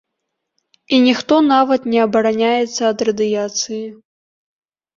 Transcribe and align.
І 0.97 1.01
ніхто 1.07 1.33
нават 1.53 1.85
не 1.93 1.99
абараняецца 2.07 2.81
ад 2.91 3.07
радыяцыі. 3.11 3.81